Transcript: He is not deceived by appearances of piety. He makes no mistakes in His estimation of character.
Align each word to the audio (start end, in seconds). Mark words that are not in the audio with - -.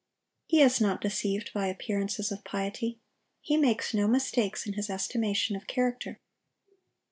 He 0.47 0.63
is 0.63 0.81
not 0.81 0.99
deceived 0.99 1.51
by 1.53 1.67
appearances 1.67 2.31
of 2.31 2.43
piety. 2.43 2.97
He 3.39 3.55
makes 3.55 3.93
no 3.93 4.07
mistakes 4.07 4.65
in 4.65 4.73
His 4.73 4.89
estimation 4.89 5.55
of 5.55 5.67
character. 5.67 6.19